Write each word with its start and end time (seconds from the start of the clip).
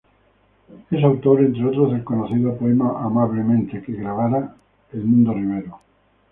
Es 0.89 1.03
autor, 1.03 1.41
entre 1.41 1.63
otros 1.63 1.91
del 1.91 2.03
conocido 2.03 2.57
poema 2.57 3.03
"Amablemente", 3.05 3.83
que 3.83 3.93
grabara 3.93 4.55
Edmundo 4.93 5.31
Rivero. 5.31 5.79